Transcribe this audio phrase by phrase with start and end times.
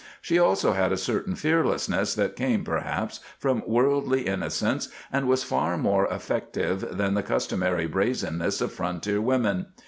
[0.19, 5.77] She also had a certain fearlessness that came, perhaps, from worldly innocence and was far
[5.77, 9.67] more effective than the customary brazenness of frontier women.